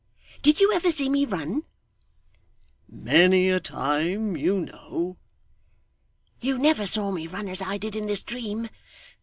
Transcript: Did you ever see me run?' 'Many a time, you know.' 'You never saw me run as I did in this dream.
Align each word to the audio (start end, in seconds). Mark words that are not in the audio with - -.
Did 0.41 0.59
you 0.59 0.73
ever 0.73 0.89
see 0.89 1.09
me 1.09 1.25
run?' 1.27 1.61
'Many 2.87 3.51
a 3.51 3.59
time, 3.59 4.35
you 4.35 4.61
know.' 4.61 5.17
'You 6.39 6.57
never 6.57 6.87
saw 6.87 7.11
me 7.11 7.27
run 7.27 7.47
as 7.47 7.61
I 7.61 7.77
did 7.77 7.95
in 7.95 8.07
this 8.07 8.23
dream. 8.23 8.69